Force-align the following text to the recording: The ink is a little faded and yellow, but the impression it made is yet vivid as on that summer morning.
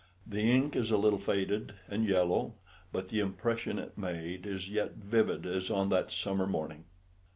The 0.25 0.41
ink 0.41 0.75
is 0.75 0.89
a 0.89 0.97
little 0.97 1.19
faded 1.19 1.75
and 1.87 2.07
yellow, 2.07 2.55
but 2.91 3.09
the 3.09 3.19
impression 3.19 3.77
it 3.77 3.99
made 3.99 4.47
is 4.47 4.67
yet 4.67 4.93
vivid 4.93 5.45
as 5.45 5.69
on 5.69 5.89
that 5.89 6.09
summer 6.11 6.47
morning. 6.47 6.85